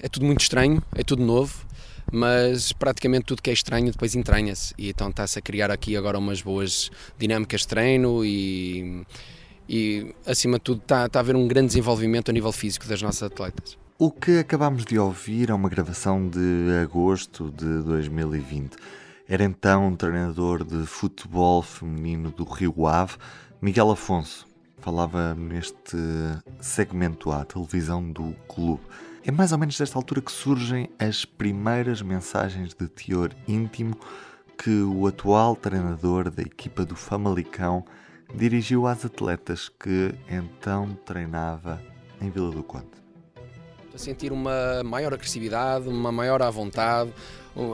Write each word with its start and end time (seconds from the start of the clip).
É 0.00 0.08
tudo 0.08 0.26
muito 0.26 0.40
estranho, 0.40 0.82
é 0.94 1.02
tudo 1.02 1.24
novo, 1.24 1.66
mas 2.12 2.72
praticamente 2.72 3.24
tudo 3.26 3.42
que 3.42 3.50
é 3.50 3.52
estranho 3.52 3.90
depois 3.90 4.14
entranha-se 4.14 4.74
e 4.78 4.90
então 4.90 5.08
está-se 5.08 5.38
a 5.38 5.42
criar 5.42 5.70
aqui 5.70 5.96
agora 5.96 6.18
umas 6.18 6.42
boas 6.42 6.90
dinâmicas 7.18 7.62
de 7.62 7.68
treino 7.68 8.24
e, 8.24 9.04
e 9.68 10.14
acima 10.26 10.58
de 10.58 10.64
tudo 10.64 10.82
está, 10.82 11.06
está 11.06 11.18
a 11.18 11.20
haver 11.20 11.34
um 11.34 11.48
grande 11.48 11.68
desenvolvimento 11.68 12.30
a 12.30 12.32
nível 12.32 12.52
físico 12.52 12.86
das 12.86 13.02
nossas 13.02 13.24
atletas. 13.24 13.76
O 13.98 14.10
que 14.10 14.38
acabámos 14.38 14.84
de 14.84 14.98
ouvir 14.98 15.48
é 15.48 15.54
uma 15.54 15.70
gravação 15.70 16.28
de 16.28 16.70
agosto 16.82 17.50
de 17.50 17.82
2020. 17.82 18.76
Era 19.26 19.42
então 19.42 19.88
um 19.88 19.96
treinador 19.96 20.62
de 20.62 20.86
futebol 20.86 21.62
feminino 21.62 22.30
do 22.30 22.44
Rio 22.44 22.86
Ave, 22.86 23.14
Miguel 23.60 23.90
Afonso. 23.90 24.46
Falava 24.78 25.34
neste 25.34 25.96
segmento 26.60 27.32
à 27.32 27.44
televisão 27.44 28.12
do 28.12 28.34
clube. 28.46 28.82
É 29.28 29.32
mais 29.32 29.50
ou 29.50 29.58
menos 29.58 29.76
desta 29.76 29.98
altura 29.98 30.20
que 30.20 30.30
surgem 30.30 30.88
as 31.00 31.24
primeiras 31.24 32.00
mensagens 32.00 32.72
de 32.72 32.86
teor 32.86 33.32
íntimo 33.48 33.98
que 34.56 34.82
o 34.82 35.04
atual 35.04 35.56
treinador 35.56 36.30
da 36.30 36.42
equipa 36.42 36.84
do 36.84 36.94
Famalicão 36.94 37.84
dirigiu 38.32 38.86
às 38.86 39.04
atletas 39.04 39.68
que 39.68 40.14
então 40.30 40.96
treinava 41.04 41.82
em 42.20 42.30
Vila 42.30 42.52
do 42.52 42.62
Conde. 42.62 42.86
Estou 43.86 43.96
a 43.96 43.98
sentir 43.98 44.30
uma 44.30 44.84
maior 44.84 45.12
agressividade, 45.12 45.88
uma 45.88 46.12
maior 46.12 46.40
à 46.40 46.48
vontade, 46.48 47.12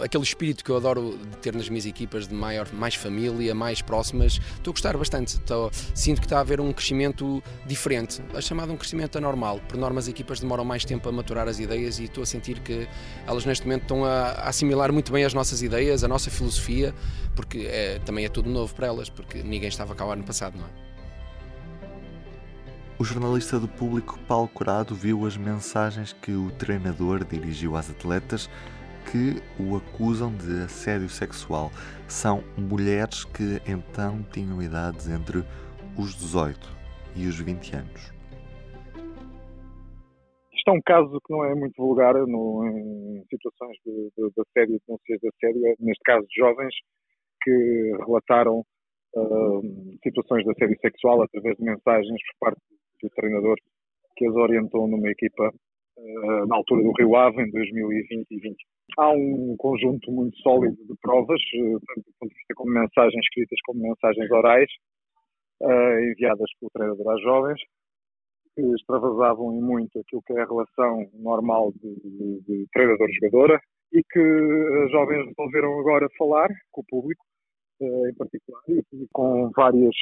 aquele 0.03 0.23
espírito 0.23 0.65
que 0.65 0.71
eu 0.71 0.77
adoro 0.77 1.19
ter 1.41 1.55
nas 1.55 1.69
minhas 1.69 1.87
equipas 1.87 2.29
de 2.29 2.35
maior, 2.35 2.69
mais 2.73 2.95
família, 2.95 3.55
mais 3.55 3.83
próximas, 3.83 4.35
estou 4.35 4.71
a 4.71 4.75
gostar 4.75 4.97
bastante. 4.97 5.35
Estou, 5.35 5.71
sinto 5.95 6.21
que 6.21 6.27
está 6.27 6.39
a 6.39 6.41
haver 6.41 6.61
um 6.61 6.73
crescimento 6.73 7.43
diferente, 7.67 8.23
é 8.35 8.41
chamado 8.41 8.73
um 8.73 8.77
crescimento 8.77 9.19
anormal. 9.19 9.61
Por 9.69 9.77
norma, 9.77 9.99
as 9.99 10.09
equipas 10.09 10.41
demoram 10.41 10.65
mais 10.65 10.85
tempo 10.85 11.09
a 11.09 11.13
maturar 11.13 11.49
as 11.49 11.59
ideias 11.59 11.99
e 11.99 12.05
estou 12.05 12.23
a 12.23 12.27
sentir 12.27 12.61
que 12.61 12.89
elas 13.27 13.45
neste 13.45 13.67
momento 13.67 13.83
estão 13.83 14.05
a, 14.05 14.31
a 14.31 14.49
assimilar 14.49 14.93
muito 14.93 15.13
bem 15.13 15.25
as 15.25 15.35
nossas 15.35 15.63
ideias, 15.63 16.05
a 16.05 16.09
nossa 16.09 16.31
filosofia, 16.31 16.95
porque 17.35 17.67
é, 17.69 17.99
também 18.01 18.25
é 18.25 18.29
tudo 18.29 18.49
novo 18.49 18.75
para 18.75 18.87
elas, 18.87 19.09
porque 19.09 19.43
ninguém 19.43 19.69
estava 19.69 19.95
cá 19.95 20.07
o 20.07 20.11
ano 20.11 20.23
passado, 20.23 20.57
não 20.57 20.67
é? 20.67 20.93
O 22.99 23.05
jornalista 23.05 23.59
do 23.59 23.67
público 23.67 24.17
Paulo 24.29 24.47
Corado 24.47 24.95
viu 24.95 25.27
as 25.27 25.37
mensagens 25.37 26.15
que 26.23 26.31
o 26.31 26.53
treinador 26.53 27.25
dirigiu 27.25 27.77
às 27.77 27.91
atletas 27.91 28.49
que 29.11 29.43
o 29.63 29.77
acusam 29.77 30.35
de 30.37 30.65
assédio 30.65 31.09
sexual. 31.09 31.71
São 32.09 32.43
mulheres 32.57 33.25
que 33.25 33.61
então 33.67 34.23
tinham 34.33 34.63
idades 34.63 35.09
entre 35.09 35.45
os 35.99 36.15
18 36.15 36.59
e 37.17 37.27
os 37.27 37.39
20 37.39 37.77
anos. 37.77 38.13
Isto 40.53 40.71
é 40.71 40.73
um 40.73 40.83
caso 40.87 41.21
que 41.27 41.33
não 41.33 41.45
é 41.45 41.55
muito 41.55 41.75
vulgar 41.77 42.15
no, 42.15 42.65
em 42.67 43.25
situações 43.29 43.77
de, 43.85 44.11
de, 44.17 44.31
de 44.31 44.43
assédio, 44.47 44.79
de 44.79 44.83
denúncias 44.87 45.21
de 45.21 45.29
assédio, 45.29 45.67
é, 45.67 45.75
neste 45.81 46.03
caso 46.05 46.27
de 46.27 46.35
jovens 46.41 46.75
que 47.43 47.93
relataram 48.07 48.61
uh, 48.61 49.63
situações 50.03 50.45
de 50.45 50.51
assédio 50.53 50.79
sexual 50.81 51.23
através 51.23 51.57
de 51.57 51.65
mensagens 51.65 52.21
por 52.39 52.47
parte 52.47 52.61
do 53.03 53.11
treinador 53.11 53.57
que 54.17 54.27
as 54.27 54.35
orientou 54.37 54.87
numa 54.87 55.11
equipa 55.11 55.51
uh, 55.97 56.47
na 56.47 56.57
altura 56.57 56.83
do 56.83 56.93
Rio 56.99 57.17
Ave, 57.17 57.43
em 57.43 57.51
2020 57.51 58.27
e 58.31 58.41
20. 58.41 58.57
Há 58.99 59.11
um 59.11 59.55
conjunto 59.59 60.11
muito 60.11 60.37
sólido 60.39 60.77
de 60.77 60.95
provas, 61.01 61.41
uh, 61.41 61.81
tanto 61.87 62.07
do 62.07 62.13
ponto 62.19 62.31
de 62.31 62.37
vista 62.37 62.55
como 62.55 62.73
mensagens 62.73 63.25
escritas 63.25 63.59
como 63.65 63.83
mensagens 63.83 64.31
orais, 64.31 64.71
uh, 65.63 65.99
enviadas 66.11 66.51
pelo 66.59 66.71
treinador 66.73 67.15
às 67.15 67.23
jovens, 67.23 67.61
que 68.55 68.63
extravasavam 68.75 69.53
em 69.55 69.63
muito 69.63 69.99
aquilo 69.99 70.23
que 70.27 70.33
é 70.35 70.43
a 70.43 70.47
relação 70.47 71.09
normal 71.15 71.73
de, 71.73 71.95
de, 71.95 72.41
de 72.43 72.67
treinador-jogadora 72.73 73.61
e 73.93 74.03
que 74.03 74.21
as 74.85 74.91
jovens 74.91 75.27
resolveram 75.27 75.81
agora 75.81 76.09
falar 76.19 76.49
com 76.71 76.81
o 76.83 76.87
público, 76.87 77.25
em 77.81 78.15
particular, 78.15 78.63
e 78.69 79.07
com 79.13 79.51
várias 79.51 79.95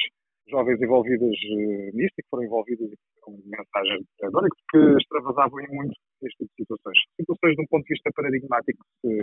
jovens 0.51 0.81
envolvidas 0.81 1.31
uh, 1.31 1.97
nisto 1.97 2.19
e 2.19 2.23
que 2.23 2.29
foram 2.29 2.43
envolvidas 2.43 2.89
com 3.21 3.31
mensagens 3.45 4.01
de 4.01 4.27
e 4.27 4.49
que 4.71 5.01
extravasavam 5.01 5.59
em 5.61 5.75
muito 5.75 5.95
este 6.23 6.37
tipo 6.37 6.51
de 6.51 6.63
situações. 6.63 6.97
Situações 7.19 7.55
de 7.55 7.61
um 7.63 7.67
ponto 7.67 7.83
de 7.83 7.93
vista 7.93 8.11
paradigmático 8.15 8.85
que 9.01 9.07
se 9.07 9.21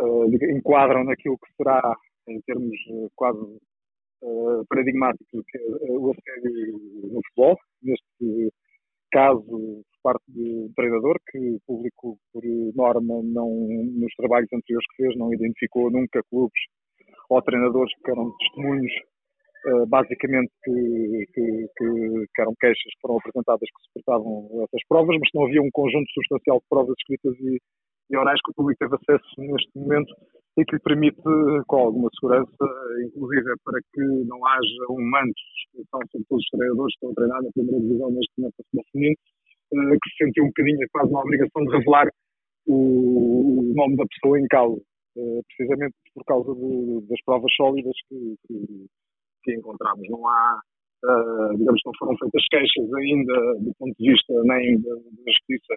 uh, 0.00 0.56
enquadram 0.56 1.04
naquilo 1.04 1.38
que 1.38 1.52
será, 1.56 1.94
em 2.28 2.40
termos 2.42 2.76
uh, 2.90 3.10
quase 3.14 3.40
uh, 4.22 4.64
paradigmáticos, 4.68 5.44
que 5.48 5.58
é 5.58 5.92
o 5.92 6.10
assédio 6.10 6.78
no 7.12 7.20
futebol. 7.26 7.56
Neste 7.82 8.52
caso, 9.12 9.42
por 9.42 9.84
parte 10.02 10.24
do 10.28 10.70
treinador, 10.74 11.16
que 11.30 11.58
público, 11.66 12.18
por 12.32 12.42
norma, 12.74 13.22
não, 13.22 13.50
nos 13.50 14.14
trabalhos 14.16 14.48
anteriores 14.52 14.86
que 14.90 15.02
fez, 15.02 15.16
não 15.16 15.32
identificou 15.34 15.90
nunca 15.90 16.22
clubes 16.30 16.60
ou 17.28 17.42
treinadores 17.42 17.92
que 18.04 18.10
eram 18.10 18.36
testemunhos 18.38 18.92
Uh, 19.60 19.84
basicamente 19.86 20.50
que, 20.64 21.26
que, 21.34 21.66
que, 21.76 22.40
eram 22.40 22.54
queixas 22.58 22.80
que 22.96 23.00
foram 23.02 23.18
apresentadas 23.18 23.68
que 23.68 23.82
suportavam 23.88 24.48
essas 24.64 24.80
provas, 24.88 25.18
mas 25.20 25.28
não 25.34 25.44
havia 25.44 25.60
um 25.60 25.68
conjunto 25.70 26.08
substancial 26.14 26.60
de 26.60 26.68
provas 26.70 26.96
escritas 26.98 27.36
e, 27.40 27.60
e 28.08 28.16
orais 28.16 28.40
que 28.42 28.52
o 28.52 28.54
público 28.54 28.78
teve 28.80 28.96
acesso 28.96 29.28
neste 29.36 29.68
momento 29.76 30.14
e 30.56 30.64
que 30.64 30.76
lhe 30.76 30.82
permite, 30.82 31.20
com 31.66 31.76
alguma 31.76 32.08
segurança, 32.18 32.64
inclusive 33.04 33.52
para 33.62 33.78
que 33.92 34.00
não 34.24 34.40
haja 34.46 34.84
um 34.90 35.04
manto 35.10 35.28
de 35.28 35.60
exposição 35.60 36.00
sobre 36.10 36.26
todos 36.28 36.42
os 36.42 36.50
treinadores 36.50 36.92
que 36.92 36.96
estão 36.96 37.10
a 37.10 37.14
treinar 37.14 37.42
na 37.42 37.52
primeira 37.52 37.80
divisão 37.80 38.10
neste 38.10 38.32
momento 38.38 38.56
feminino, 38.92 39.16
que 40.00 40.10
se 40.10 40.24
sentiu 40.24 40.44
um 40.44 40.48
bocadinho 40.48 40.88
quase 40.90 41.10
uma 41.10 41.20
obrigação 41.20 41.64
de 41.64 41.76
revelar 41.76 42.08
o, 42.66 43.60
o 43.60 43.74
nome 43.74 43.96
da 43.96 44.04
pessoa 44.06 44.40
em 44.40 44.46
causa, 44.48 44.80
uh, 45.16 45.42
precisamente 45.46 45.94
por 46.14 46.24
causa 46.24 46.54
de, 46.54 47.06
das 47.08 47.22
provas 47.24 47.52
sólidas 47.56 47.94
que, 48.08 48.34
que 48.46 48.86
que 49.42 49.54
encontramos. 49.54 50.08
Não 50.08 50.26
há, 50.26 50.60
uh, 51.04 51.56
digamos, 51.56 51.80
não 51.84 51.92
foram 51.98 52.16
feitas 52.18 52.44
queixas 52.50 52.94
ainda 52.94 53.54
do 53.60 53.72
ponto 53.78 53.94
de 53.98 54.10
vista 54.12 54.32
nem 54.44 54.80
da, 54.80 54.94
da 54.94 55.32
justiça, 55.32 55.74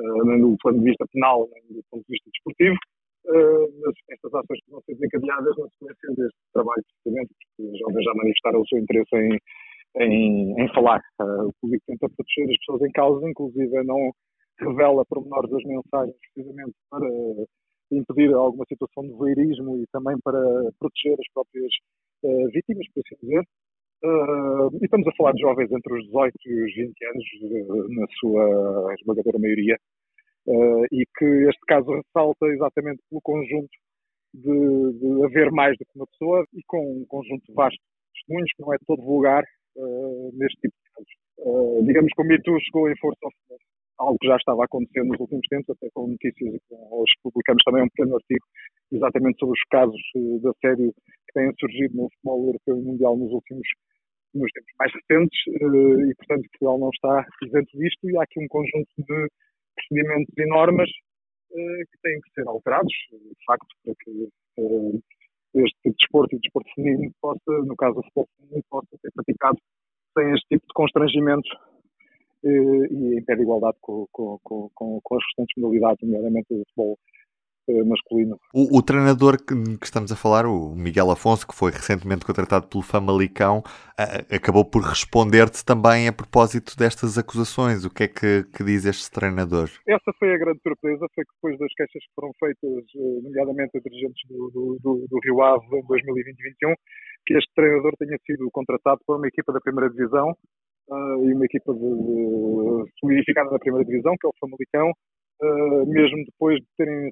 uh, 0.00 0.24
nem 0.26 0.40
do 0.40 0.56
ponto 0.62 0.78
de 0.78 0.84
vista 0.84 1.04
penal, 1.12 1.48
nem 1.52 1.62
do 1.76 1.82
ponto 1.90 2.04
de 2.06 2.12
vista 2.12 2.30
desportivo. 2.30 2.76
Uh, 3.24 3.92
estas 4.10 4.34
ações 4.34 4.58
que 4.64 4.70
vão 4.70 4.82
ser 4.82 4.94
desencadeadas 4.94 5.56
na 5.56 5.68
sequência 5.68 6.08
deste 6.16 6.38
trabalho, 6.52 6.82
precisamente, 6.82 7.30
porque 7.38 7.72
os 7.72 7.78
jovens 7.78 8.04
já 8.04 8.14
manifestaram 8.14 8.60
o 8.60 8.66
seu 8.66 8.78
interesse 8.78 9.14
em, 9.14 9.38
em, 10.00 10.60
em 10.60 10.74
falar. 10.74 11.00
Uh, 11.20 11.46
o 11.46 11.52
público 11.60 11.84
tenta 11.86 12.08
proteger 12.08 12.50
as 12.50 12.58
pessoas 12.58 12.82
em 12.82 12.92
causa, 12.92 13.28
inclusive 13.28 13.84
não 13.84 14.10
revela 14.58 15.04
pormenores 15.06 15.50
das 15.50 15.62
mensagens, 15.64 16.16
precisamente 16.34 16.74
para 16.90 17.08
impedir 17.92 18.32
alguma 18.32 18.64
situação 18.66 19.04
de 19.04 19.12
voyeurismo 19.12 19.78
e 19.78 19.86
também 19.88 20.16
para 20.22 20.40
proteger 20.78 21.16
as 21.18 21.32
próprias 21.32 21.72
uh, 22.24 22.48
vítimas, 22.50 22.86
por 22.92 23.02
assim 23.04 23.16
dizer. 23.20 23.44
Uh, 24.04 24.76
e 24.80 24.84
estamos 24.84 25.06
a 25.06 25.12
falar 25.16 25.32
de 25.32 25.42
jovens 25.42 25.70
entre 25.70 25.94
os 25.94 26.04
18 26.06 26.34
e 26.46 26.64
os 26.64 26.74
20 26.74 27.04
anos, 27.06 27.24
uh, 27.42 27.94
na 27.94 28.06
sua 28.18 28.94
esmagadora 28.98 29.38
maioria, 29.38 29.78
e 30.90 31.06
que 31.16 31.24
este 31.48 31.60
caso 31.68 31.92
ressalta 31.92 32.46
exatamente 32.46 33.00
pelo 33.08 33.20
conjunto 33.22 33.70
de, 34.34 34.92
de, 34.98 35.24
haver 35.24 35.52
mais 35.52 35.78
do 35.78 35.84
que 35.84 35.94
uma 35.94 36.06
pessoa 36.08 36.44
e 36.52 36.60
com 36.66 37.00
um 37.00 37.04
conjunto 37.06 37.54
vasto 37.54 37.78
de 37.78 38.12
testemunhos 38.12 38.50
que 38.56 38.62
não 38.62 38.74
é 38.74 38.76
todo 38.84 39.04
vulgar 39.04 39.44
neste 40.32 40.62
tipo 40.62 40.74
de 40.74 40.90
casos. 40.90 41.86
digamos 41.86 42.10
que 42.12 42.22
o 42.22 42.24
Me 42.24 42.42
Too 42.42 42.58
chegou 42.60 42.90
em 42.90 42.96
força 42.96 43.20
algo 43.98 44.18
que 44.20 44.28
já 44.28 44.36
estava 44.36 44.64
acontecendo 44.64 45.08
nos 45.08 45.20
últimos 45.20 45.46
tempos, 45.48 45.70
até 45.70 45.88
com 45.94 46.08
notícias, 46.08 46.60
hoje 46.90 47.12
publicamos 47.22 47.62
também 47.64 47.84
um 47.84 47.88
pequeno 47.88 48.16
artigo 48.16 48.44
exatamente 48.92 49.38
sobre 49.38 49.58
os 49.58 49.64
casos 49.70 50.00
eh, 50.16 50.38
de 50.38 50.48
assédio 50.48 50.92
que 50.92 51.32
têm 51.34 51.52
surgido 51.58 51.96
no 51.96 52.10
futebol 52.10 52.46
europeu 52.46 52.76
e 52.78 52.82
mundial 52.82 53.16
nos 53.16 53.32
últimos 53.32 53.66
nos 54.34 54.50
tempos 54.52 54.72
mais 54.78 54.92
recentes 54.92 55.38
eh, 55.48 56.10
e, 56.10 56.14
portanto, 56.16 56.48
Portugal 56.50 56.78
não 56.78 56.90
está 56.90 57.26
isento 57.42 57.78
disto 57.78 58.10
e 58.10 58.16
há 58.16 58.22
aqui 58.22 58.40
um 58.40 58.48
conjunto 58.48 58.90
de 58.98 59.28
procedimentos 59.74 60.34
e 60.36 60.46
normas 60.46 60.90
eh, 61.52 61.82
que 61.90 61.98
têm 62.02 62.20
que 62.20 62.30
ser 62.34 62.48
alterados, 62.48 62.92
de 63.10 63.44
facto, 63.46 63.68
para 63.84 63.94
que 64.00 64.30
este 65.54 65.90
desporto 65.98 66.34
e 66.34 66.38
o 66.38 66.40
desporto 66.40 66.74
feminino 66.74 67.12
possa, 67.20 67.52
no 67.64 67.76
caso 67.76 67.96
do 67.96 68.02
futebol 68.04 68.28
feminino, 68.38 68.64
possa 68.70 68.96
ser 69.00 69.10
praticado 69.12 69.58
sem 70.16 70.32
este 70.32 70.48
tipo 70.48 70.66
de 70.66 70.74
constrangimento 70.74 71.48
e 72.44 73.18
em 73.18 73.24
pé 73.24 73.36
de 73.36 73.42
igualdade 73.42 73.76
com, 73.80 74.06
com, 74.12 74.38
com, 74.42 75.00
com 75.02 75.16
as 75.16 75.22
restantes 75.24 75.54
modalidades, 75.56 76.02
nomeadamente 76.02 76.46
o 76.50 76.58
futebol 76.58 76.98
uh, 77.68 77.86
masculino. 77.86 78.38
O, 78.54 78.78
o 78.78 78.82
treinador 78.82 79.36
que, 79.38 79.54
que, 79.78 79.84
estamos 79.84 80.10
a 80.12 80.16
falar, 80.16 80.46
o 80.46 80.74
Miguel 80.74 81.10
Afonso, 81.10 81.46
que 81.46 81.54
foi 81.54 81.70
recentemente 81.70 82.24
contratado 82.24 82.66
pelo 82.66 82.82
Famalicão, 82.82 83.58
uh, 83.58 84.34
acabou 84.34 84.64
por 84.64 84.82
responder-te 84.82 85.64
também 85.64 86.08
a 86.08 86.12
propósito 86.12 86.76
destas 86.76 87.18
acusações. 87.18 87.84
O 87.84 87.90
que 87.90 88.04
é 88.04 88.08
que, 88.08 88.44
que, 88.54 88.64
diz 88.64 88.84
este 88.84 89.10
treinador? 89.10 89.70
Essa 89.86 90.12
foi 90.18 90.34
a 90.34 90.38
grande 90.38 90.60
surpresa, 90.62 91.06
foi 91.14 91.24
que 91.24 91.32
depois 91.34 91.58
das 91.58 91.72
queixas 91.74 92.02
que 92.02 92.14
foram 92.14 92.32
feitas, 92.38 92.84
nomeadamente 93.22 93.76
a 93.76 93.80
dirigentes 93.80 94.22
do, 94.28 94.50
do, 94.50 94.78
do, 94.82 95.06
do 95.08 95.18
Rio 95.24 95.42
Ave 95.42 95.64
em 95.66 95.86
2020 95.86 95.88
e 95.88 96.66
2021, 96.66 96.74
que 97.26 97.34
este 97.34 97.52
treinador 97.54 97.92
tenha 97.98 98.18
sido 98.26 98.48
contratado 98.50 99.00
por 99.06 99.16
uma 99.16 99.28
equipa 99.28 99.52
da 99.52 99.60
primeira 99.60 99.90
divisão 99.90 100.36
uh, 100.88 101.24
e 101.24 101.34
uma 101.34 101.44
equipa 101.44 101.72
de, 101.72 101.80
de, 101.80 102.92
solidificada 103.00 103.50
na 103.50 103.58
primeira 103.58 103.84
divisão, 103.84 104.14
que 104.20 104.26
é 104.26 104.30
o 104.30 104.34
Famalicão, 104.40 104.90
uh, 104.90 105.86
mesmo 105.86 106.24
depois 106.24 106.58
de 106.58 106.66
terem 106.76 107.10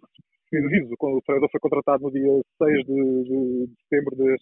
recebido 0.52 0.66
aviso, 0.66 0.94
quando 0.98 1.16
o 1.16 1.22
treinador 1.22 1.50
foi 1.50 1.60
contratado 1.60 2.02
no 2.02 2.10
dia 2.10 2.42
6 2.58 2.86
de, 2.86 3.24
de, 3.24 3.66
de 3.66 3.74
setembro 3.82 4.16
de, 4.16 4.36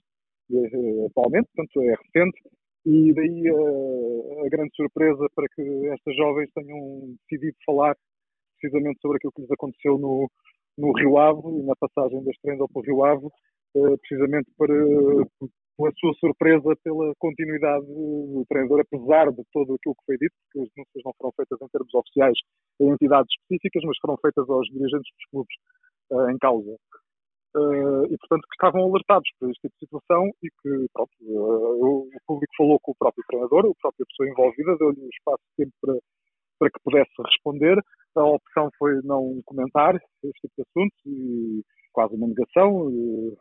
de, 0.51 1.07
atualmente, 1.07 1.49
portanto 1.55 1.83
é 1.83 1.95
recente, 1.95 2.41
e 2.87 3.13
daí 3.15 3.51
uh, 3.51 4.47
a 4.47 4.49
grande 4.49 4.71
surpresa 4.75 5.27
para 5.35 5.47
que 5.55 5.63
estas 5.89 6.17
jovens 6.17 6.51
tenham 6.55 7.15
decidido 7.23 7.57
falar 7.67 7.95
precisamente 8.61 9.01
sobre 9.01 9.19
aquilo 9.19 9.33
que 9.33 9.43
lhes 9.43 9.51
aconteceu 9.51 9.99
no, 9.99 10.29
no 10.77 10.93
Rio 10.93 11.19
Ave 11.19 11.63
na 11.63 11.75
passagem 11.77 12.23
deste 12.25 12.43
treinador 12.43 12.69
para 12.73 12.81
o 12.81 12.85
Rio 12.85 13.05
Ave, 13.05 13.29
precisamente 14.01 14.51
para, 14.57 14.75
pela 15.79 15.93
sua 15.97 16.13
surpresa 16.15 16.77
pela 16.83 17.15
continuidade 17.19 17.87
do 17.87 18.45
treinador, 18.49 18.81
apesar 18.81 19.31
de 19.31 19.43
todo 19.53 19.75
aquilo 19.75 19.95
que 19.95 20.05
foi 20.07 20.19
dito, 20.19 20.35
porque 20.43 20.67
as 20.67 20.75
denúncias 20.75 21.05
não 21.05 21.13
foram 21.17 21.33
feitas 21.37 21.59
em 21.63 21.69
termos 21.69 21.95
oficiais 21.95 22.39
em 22.81 22.91
entidades 22.91 23.31
específicas, 23.31 23.83
mas 23.87 23.99
foram 24.03 24.17
feitas 24.21 24.51
aos 24.51 24.67
dirigentes 24.67 25.13
dos 25.15 25.27
clubes 25.31 25.57
uh, 26.11 26.31
em 26.31 26.39
causa. 26.39 26.75
Uh, 27.57 28.05
e, 28.11 28.19
portanto, 28.19 28.43
que 28.43 28.55
estavam 28.55 28.83
alertados 28.91 29.31
por 29.39 29.51
este 29.51 29.63
tipo 29.63 29.75
de 29.75 29.87
situação 29.87 30.29
e 30.43 30.49
que, 30.51 30.87
pronto, 30.93 31.13
uh, 31.23 32.07
o 32.07 32.21
público 32.27 32.53
falou 32.59 32.79
com 32.81 32.93
o 32.93 32.99
próprio 32.99 33.25
treinador, 33.27 33.67
a 33.67 33.81
própria 33.81 34.07
pessoa 34.07 34.29
envolvida, 34.29 34.77
deu-lhe 34.79 35.01
um 35.01 35.09
espaço 35.09 35.43
de 35.51 35.65
tempo 35.65 35.73
para, 35.81 35.95
para 36.59 36.71
que 36.71 36.81
pudesse 36.85 37.11
responder. 37.25 37.79
A 38.17 38.25
opção 38.25 38.69
foi 38.79 39.01
não 39.05 39.41
comentar 39.47 39.95
este 39.95 40.41
tipo 40.43 40.55
de 40.59 40.63
assuntos 40.69 40.99
e 41.07 41.63
quase 41.93 42.15
uma 42.17 42.29
negação, 42.29 42.91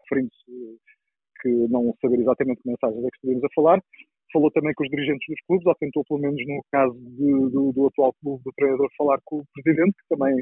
referindo-se 0.04 0.80
que 1.42 1.50
não 1.70 1.94
saber 2.02 2.20
exatamente 2.20 2.62
que 2.62 2.70
mensagens 2.70 3.04
é 3.04 3.10
que 3.10 3.16
estaríamos 3.18 3.44
a 3.44 3.54
falar. 3.56 3.84
Falou 4.32 4.52
também 4.52 4.74
com 4.74 4.84
os 4.84 4.90
dirigentes 4.90 5.26
dos 5.28 5.40
clubes, 5.48 5.66
ou 5.66 5.76
tentou, 5.76 6.04
pelo 6.06 6.20
menos 6.20 6.38
no 6.46 6.62
caso 6.72 6.94
de, 6.94 7.50
do, 7.50 7.72
do, 7.72 7.88
atual 7.88 8.14
clube 8.22 8.44
do 8.44 8.52
treinador, 8.54 8.90
falar 8.98 9.20
com 9.24 9.40
o 9.40 9.46
presidente, 9.54 9.94
que 9.94 10.16
também 10.16 10.36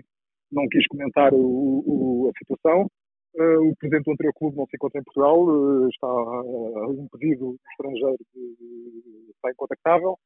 não 0.52 0.68
quis 0.70 0.86
comentar 0.88 1.34
o, 1.34 1.40
o, 1.40 2.30
a 2.30 2.38
situação. 2.38 2.88
Uh, 3.36 3.70
o 3.70 3.76
presidente 3.76 4.06
do 4.06 4.14
anterior 4.14 4.34
clube 4.34 4.58
não 4.58 4.66
se 4.66 4.76
encontra 4.76 5.00
em 5.00 5.04
Portugal, 5.04 5.46
uh, 5.46 5.90
está 5.90 6.08
uh, 6.08 6.90
um 6.90 7.08
pedido 7.12 7.58
estrangeiro 7.72 8.18
de, 8.34 9.32
está 9.36 9.52
incontactável, 9.52 10.18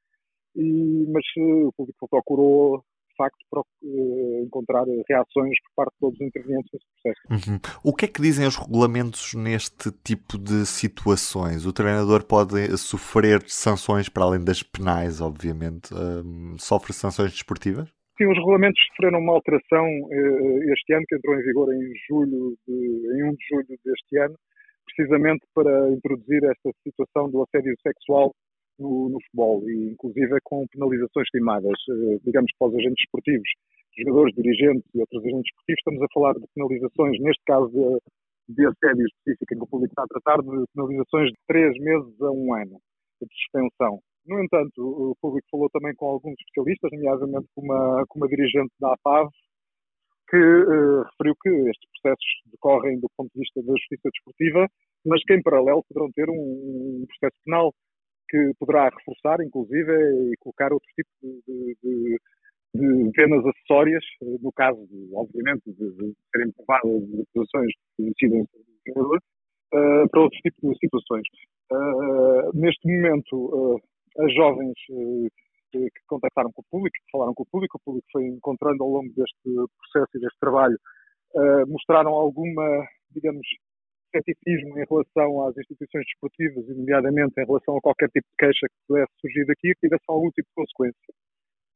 e, 0.56 1.08
mas 1.12 1.26
o 1.38 1.74
público 1.76 2.08
procurou 2.08 2.84
facto 3.20 3.38
uh, 3.84 4.44
encontrar 4.46 4.86
reações 5.10 5.58
por 5.64 5.72
parte 5.76 5.94
de 5.94 6.00
todos 6.00 6.20
os 6.20 6.28
intervenientes 6.28 6.72
nesse 6.74 6.86
processo. 7.28 7.50
Uhum. 7.52 7.60
O 7.84 7.94
que 7.94 8.06
é 8.06 8.08
que 8.08 8.22
dizem 8.22 8.48
os 8.48 8.56
regulamentos 8.56 9.34
neste 9.34 9.92
tipo 10.04 10.38
de 10.38 10.66
situações? 10.66 11.66
O 11.66 11.74
treinador 11.74 12.24
pode 12.24 12.78
sofrer 12.78 13.44
sanções 13.48 14.08
para 14.08 14.24
além 14.24 14.44
das 14.44 14.64
penais, 14.64 15.20
obviamente. 15.20 15.94
Um, 15.94 16.58
sofre 16.58 16.94
sanções 16.94 17.32
desportivas? 17.32 17.90
Sim, 18.18 18.28
os 18.28 18.38
regulamentos 18.38 18.82
sofreram 18.88 19.20
uma 19.20 19.34
alteração 19.34 19.86
uh, 19.86 20.74
este 20.74 20.94
ano, 20.94 21.06
que 21.08 21.16
entrou 21.16 21.36
em 21.36 21.44
vigor 21.44 21.74
em 21.74 21.94
julho, 22.08 22.58
de, 22.68 22.74
em 22.74 23.24
1 23.24 23.32
de 23.32 23.46
julho 23.50 23.80
deste 23.86 24.18
ano, 24.18 24.36
precisamente 24.86 25.46
para 25.54 25.92
introduzir 25.92 26.44
esta 26.44 26.72
situação 26.84 27.30
do 27.30 27.44
assédio 27.44 27.76
sexual 27.82 28.34
no, 28.80 29.10
no, 29.10 29.22
futebol, 29.24 29.70
e 29.70 29.92
inclusive 29.92 30.38
com 30.44 30.66
penalizações 30.68 31.26
estimadas, 31.26 31.78
eh, 31.90 32.18
digamos, 32.24 32.52
para 32.58 32.68
os 32.70 32.76
agentes 32.76 33.04
esportivos, 33.04 33.50
jogadores, 33.98 34.36
dirigentes 34.36 34.84
e 34.94 35.00
outros 35.00 35.24
agentes 35.24 35.52
esportivos, 35.52 35.80
estamos 35.80 36.02
a 36.02 36.14
falar 36.14 36.34
de 36.34 36.46
penalizações, 36.56 37.20
neste 37.20 37.44
caso 37.46 37.70
de, 37.70 38.56
de 38.56 38.66
assédio 38.66 39.06
específico 39.06 39.54
em 39.54 39.58
que 39.58 39.64
o 39.64 39.68
público 39.68 39.92
está 39.92 40.04
a 40.04 40.08
tratar, 40.08 40.42
de 40.42 40.66
penalizações 40.74 41.30
de 41.30 41.38
três 41.48 41.78
meses 41.80 42.22
a 42.22 42.32
um 42.32 42.54
ano 42.54 42.80
de 43.22 43.28
suspensão. 43.36 44.00
No 44.26 44.44
entanto, 44.44 44.80
o 44.80 45.16
público 45.22 45.48
falou 45.52 45.70
também 45.72 45.94
com 45.96 46.06
alguns 46.06 46.36
especialistas, 46.40 46.92
nomeadamente 46.92 47.48
com 47.56 47.62
uma, 47.62 48.06
com 48.08 48.20
uma 48.20 48.28
dirigente 48.28 48.72
da 48.80 48.94
APAV, 48.94 49.30
que 50.30 50.38
uh, 50.38 51.04
referiu 51.04 51.36
que 51.42 51.50
estes 51.50 51.90
processos 51.90 52.30
decorrem 52.52 53.00
do 53.00 53.10
ponto 53.18 53.32
de 53.34 53.40
vista 53.40 53.62
da 53.64 53.74
justiça 53.74 54.10
desportiva, 54.14 54.68
mas 55.06 55.24
que 55.24 55.34
em 55.34 55.42
paralelo 55.42 55.84
poderão 55.90 56.12
ter 56.12 56.30
um, 56.30 57.02
um 57.02 57.06
processo 57.08 57.36
penal 57.44 57.74
que 58.30 58.52
poderá 58.60 58.90
reforçar, 58.90 59.42
inclusive, 59.42 59.92
e 59.92 60.38
colocar 60.40 60.72
outro 60.72 60.88
tipo 60.96 61.10
de, 61.22 61.78
de, 61.84 62.20
de 62.76 63.12
penas 63.14 63.44
acessórias, 63.46 64.04
eh, 64.22 64.38
no 64.42 64.52
caso, 64.52 64.88
obviamente, 65.14 65.64
de, 65.66 65.92
de 65.92 66.16
serem 66.32 66.52
provadas 66.52 67.04
acusações 67.34 67.72
que 67.98 68.04
decidem 68.04 68.44
do 68.44 68.50
treinador, 68.84 69.20
uh, 69.74 70.10
para 70.10 70.22
outros 70.22 70.42
tipos 70.42 70.72
de 70.72 70.80
situações. 70.80 71.24
Uh, 71.72 72.58
neste 72.58 72.88
momento, 72.88 73.36
uh, 73.36 73.82
as 74.20 74.34
jovens 74.34 74.74
que 75.72 75.90
contactaram 76.08 76.52
com 76.52 76.62
o 76.62 76.66
público, 76.72 76.96
que 76.96 77.12
falaram 77.12 77.34
com 77.34 77.44
o 77.44 77.46
público, 77.52 77.78
o 77.78 77.82
público 77.86 78.08
foi 78.12 78.26
encontrando 78.26 78.84
ao 78.84 78.90
longo 78.90 79.14
deste 79.14 79.38
processo 79.44 80.18
e 80.18 80.20
deste 80.20 80.40
trabalho, 80.40 80.76
mostraram 81.68 82.10
alguma, 82.10 82.88
digamos, 83.12 83.46
ceticismo 84.12 84.80
em 84.80 84.86
relação 84.90 85.48
às 85.48 85.58
instituições 85.58 86.06
desportivas, 86.06 86.68
nomeadamente 86.76 87.34
em 87.38 87.46
relação 87.46 87.78
a 87.78 87.82
qualquer 87.82 88.10
tipo 88.10 88.28
de 88.28 88.36
queixa 88.38 88.68
que 88.68 88.88
pudesse 88.88 89.12
surgir 89.22 89.46
daqui, 89.46 89.74
que 89.74 89.88
tivesse 89.88 90.04
algum 90.08 90.30
tipo 90.32 90.48
de 90.48 90.56
consequência. 90.56 91.14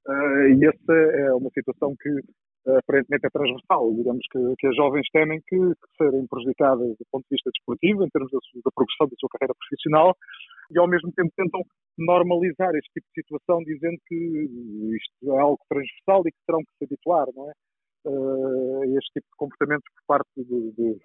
Uh, 0.06 0.48
e 0.60 0.66
essa 0.66 0.94
é 0.94 1.34
uma 1.34 1.50
situação 1.52 1.96
que 1.96 2.10
aparentemente 2.68 3.26
é 3.26 3.30
transversal. 3.30 3.94
Digamos 3.94 4.26
que, 4.32 4.40
que 4.58 4.68
as 4.68 4.76
jovens 4.76 5.08
temem 5.12 5.40
que, 5.48 5.58
que, 5.58 5.88
serem 5.98 6.26
prejudicadas 6.28 6.88
do 6.88 7.06
ponto 7.12 7.24
de 7.24 7.36
vista 7.36 7.50
desportivo, 7.54 8.04
em 8.04 8.10
termos 8.10 8.32
da, 8.32 8.40
da, 8.66 8.72
progressão 8.74 9.08
da 9.08 9.16
sua 9.20 9.30
carreira 9.30 9.54
profissional, 9.56 10.16
e 10.72 10.80
ao 10.80 10.88
mesmo 10.88 11.12
tempo 11.14 11.32
tentam 11.36 11.62
normalizar 11.98 12.74
este 12.76 12.90
tipo 12.94 13.08
de 13.08 13.22
situação, 13.22 13.60
dizendo 13.64 13.98
que 14.08 14.16
isto 14.16 15.36
é 15.36 15.40
algo 15.40 15.60
transversal 15.70 16.22
e 16.26 16.32
que 16.32 16.46
terão 16.48 16.62
que 16.62 16.72
se 16.78 16.86
habituar, 16.86 17.28
não 17.36 17.50
é? 17.50 17.54
Uh, 18.06 18.84
este 18.98 19.14
tipo 19.14 19.28
de 19.28 19.38
comportamentos 19.38 19.86
por 19.96 20.04
parte 20.08 20.30
de, 20.36 20.72
de 20.74 21.00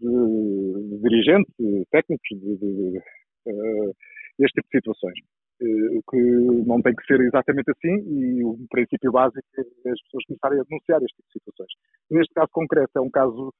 de, 0.00 1.00
dirigentes, 1.02 1.54
técnicos, 1.90 2.28
de, 2.30 2.56
de, 2.56 2.98
uh, 2.98 3.94
este 4.38 4.54
tipo 4.54 4.68
de 4.68 4.78
situações. 4.78 5.18
Uh, 5.60 5.98
o 5.98 6.02
que 6.10 6.66
não 6.66 6.80
tem 6.82 6.94
que 6.94 7.04
ser 7.06 7.20
exatamente 7.20 7.70
assim 7.70 7.94
e 8.08 8.44
o 8.44 8.56
princípio 8.70 9.12
básico 9.12 9.46
é 9.56 9.90
as 9.90 10.02
pessoas 10.02 10.24
começarem 10.26 10.60
a 10.60 10.64
denunciar 10.64 11.02
este 11.02 11.16
tipo 11.16 11.28
de 11.28 11.32
situações. 11.32 11.72
Neste 12.10 12.34
caso 12.34 12.48
concreto 12.52 12.90
é 12.96 13.00
um 13.00 13.10
caso 13.10 13.52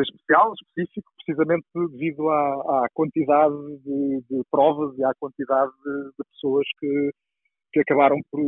especial, 0.00 0.54
específico, 0.54 1.12
precisamente 1.16 1.66
devido 1.74 2.28
à, 2.30 2.84
à 2.84 2.88
quantidade 2.94 3.54
de, 3.84 4.22
de, 4.30 4.42
provas 4.50 4.96
e 4.96 5.04
à 5.04 5.12
quantidade 5.20 5.70
de, 5.84 6.04
de 6.18 6.24
pessoas 6.30 6.66
que, 6.80 7.10
que 7.72 7.80
acabaram 7.80 8.16
por, 8.30 8.40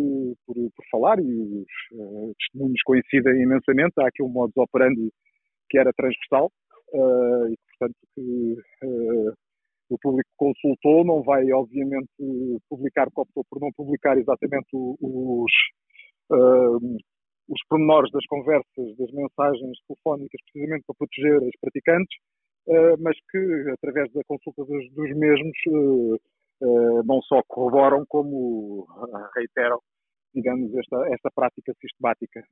por, 0.47 0.55
por 0.55 0.85
falar 0.91 1.19
e 1.19 1.23
os 1.23 1.67
uh, 1.93 2.35
testemunhos 2.39 2.83
coincidem 2.85 3.43
imensamente. 3.43 3.93
Há 3.99 4.09
aqui 4.09 4.23
um 4.23 4.29
modus 4.29 4.57
operandi 4.57 5.11
que 5.69 5.79
era 5.79 5.93
transversal 5.93 6.51
uh, 6.95 7.49
e, 7.49 7.57
portanto, 7.69 7.97
que 8.15 8.57
uh, 8.85 9.33
o 9.91 9.99
público 9.99 10.31
consultou, 10.37 11.05
não 11.05 11.23
vai, 11.23 11.51
obviamente, 11.53 12.09
publicar, 12.69 13.09
optou 13.15 13.45
por 13.51 13.61
não 13.61 13.71
publicar 13.73 14.17
exatamente 14.17 14.69
os, 14.73 15.53
uh, 16.31 16.97
os 17.49 17.61
pormenores 17.69 18.11
das 18.13 18.25
conversas, 18.27 18.97
das 18.97 19.11
mensagens 19.13 19.79
telefónicas, 19.87 20.41
precisamente 20.45 20.85
para 20.87 20.97
proteger 20.97 21.37
as 21.43 21.61
praticantes, 21.61 22.17
mas 22.99 23.15
que, 23.31 23.73
através 23.75 24.11
da 24.15 24.23
consulta 24.27 24.65
dos, 24.65 24.91
dos 24.95 25.15
mesmos, 25.19 25.59
não 27.05 27.21
só 27.21 27.43
corroboram, 27.47 28.07
como 28.09 28.87
reiteram, 29.37 29.79
digamos, 30.35 30.75
esta, 30.75 30.97
esta 31.13 31.31
prática 31.35 31.75
sistemática. 31.79 32.43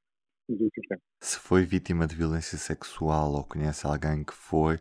Se 1.20 1.38
foi 1.38 1.64
vítima 1.64 2.06
de 2.06 2.14
violência 2.14 2.58
sexual 2.58 3.32
ou 3.32 3.44
conhece 3.44 3.86
alguém 3.86 4.24
que 4.24 4.34
foi, 4.34 4.78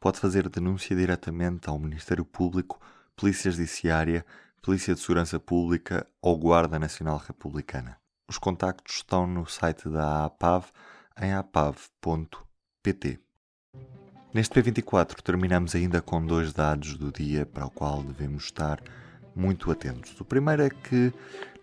pode 0.00 0.18
fazer 0.18 0.48
denúncia 0.48 0.94
diretamente 0.94 1.68
ao 1.68 1.78
Ministério 1.78 2.24
Público, 2.24 2.80
Polícia 3.16 3.50
Judiciária, 3.50 4.24
Polícia 4.60 4.94
de 4.94 5.00
Segurança 5.00 5.38
Pública 5.38 6.06
ou 6.20 6.36
Guarda 6.36 6.78
Nacional 6.78 7.18
Republicana. 7.18 7.96
Os 8.28 8.38
contactos 8.38 8.96
estão 8.96 9.26
no 9.26 9.46
site 9.46 9.88
da 9.88 10.24
APAV 10.24 10.66
em 11.20 11.32
apav.pt. 11.32 13.20
Neste 14.32 14.60
P24 14.60 15.20
terminamos 15.22 15.74
ainda 15.74 16.02
com 16.02 16.24
dois 16.24 16.52
dados 16.52 16.96
do 16.96 17.12
dia 17.12 17.46
para 17.46 17.66
o 17.66 17.70
qual 17.70 18.02
devemos 18.02 18.44
estar 18.44 18.82
muito 19.34 19.70
atentos. 19.70 20.20
O 20.20 20.24
primeiro 20.24 20.62
é 20.62 20.70
que 20.70 21.12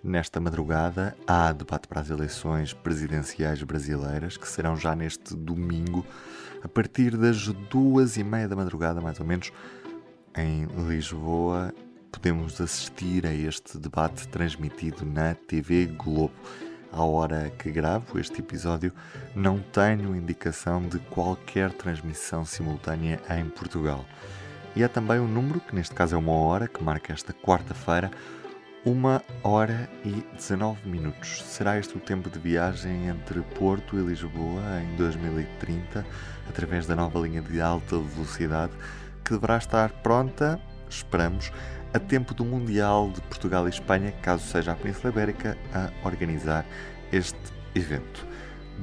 nesta 0.04 0.40
madrugada 0.40 1.16
há 1.28 1.52
debate 1.52 1.88
para 1.88 2.02
as 2.02 2.10
eleições 2.10 2.74
presidenciais 2.74 3.62
brasileiras, 3.64 4.38
que 4.38 4.48
serão 4.48 4.76
já 4.76 4.96
neste 4.96 5.36
domingo, 5.36 6.06
a 6.64 6.68
partir 6.68 7.18
das 7.18 7.48
duas 7.48 8.18
e 8.18 8.24
meia 8.24 8.48
da 8.48 8.56
madrugada, 8.56 9.02
mais 9.02 9.20
ou 9.20 9.26
menos, 9.26 9.52
em 10.36 10.66
Lisboa. 10.88 11.74
Podemos 12.12 12.60
assistir 12.60 13.26
a 13.26 13.34
este 13.34 13.78
debate 13.78 14.28
transmitido 14.28 15.06
na 15.06 15.34
TV 15.34 15.86
Globo. 15.86 16.34
À 16.92 17.04
hora 17.04 17.50
que 17.58 17.72
gravo 17.72 18.20
este 18.20 18.42
episódio, 18.42 18.92
não 19.34 19.60
tenho 19.60 20.14
indicação 20.14 20.82
de 20.82 21.00
qualquer 21.00 21.72
transmissão 21.72 22.44
simultânea 22.44 23.22
em 23.30 23.46
Portugal. 23.46 24.06
E 24.76 24.84
é 24.84 24.88
também 24.90 25.20
um 25.20 25.28
número, 25.28 25.62
que 25.62 25.74
neste 25.74 25.96
caso 25.96 26.16
é 26.16 26.18
uma 26.18 26.34
hora, 26.34 26.68
que 26.68 26.84
marca 26.84 27.14
esta 27.14 27.32
quarta-feira, 27.32 28.12
uma 28.86 29.22
hora 29.44 29.88
e 30.04 30.24
19 30.36 30.90
minutos. 30.90 31.44
Será 31.44 31.78
este 31.78 31.96
o 31.96 32.00
tempo 32.00 32.30
de 32.30 32.40
viagem 32.40 33.08
entre 33.08 33.42
Porto 33.42 33.98
e 33.98 34.02
Lisboa 34.02 34.82
em 34.82 34.96
2030, 34.96 36.06
através 36.50 36.88
da 36.88 36.96
nova 36.96 37.20
linha 37.20 37.42
de 37.42 37.62
alta 37.62 37.98
velocidade, 38.00 38.74
que 39.24 39.32
deverá 39.32 39.58
estar 39.58 39.90
pronta, 40.02 40.60
esperamos, 40.90 41.52
a 41.94 42.00
tempo 42.00 42.34
do 42.34 42.44
Mundial 42.44 43.12
de 43.12 43.22
Portugal 43.22 43.68
e 43.68 43.70
Espanha, 43.70 44.12
caso 44.22 44.46
seja 44.46 44.72
a 44.72 44.76
Península 44.76 45.12
Ibérica 45.12 45.58
a 45.74 45.92
organizar 46.06 46.66
este 47.12 47.38
evento. 47.76 48.26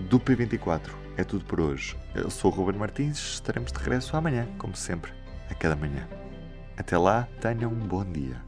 Do 0.08 0.20
P24 0.20 0.90
é 1.16 1.24
tudo 1.24 1.44
por 1.44 1.60
hoje. 1.60 1.96
Eu 2.14 2.30
sou 2.30 2.52
o 2.52 2.54
Ruben 2.54 2.78
Martins, 2.78 3.18
estaremos 3.18 3.72
de 3.72 3.78
regresso 3.78 4.16
amanhã, 4.16 4.46
como 4.58 4.76
sempre 4.76 5.12
a 5.50 5.54
cada 5.54 5.74
manhã. 5.74 6.06
Até 6.76 6.96
lá, 6.96 7.26
tenham 7.40 7.72
um 7.72 7.78
bom 7.78 8.04
dia. 8.04 8.47